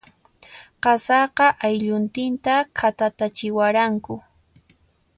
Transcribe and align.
Qasaqa, 0.83 1.47
aylluntinta 1.67 2.55
khatatatachiwaranku. 2.77 4.13